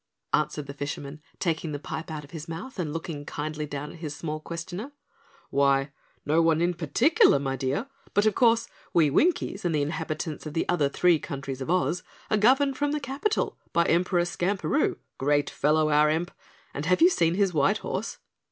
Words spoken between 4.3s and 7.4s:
questioner. "Why, no one in particular,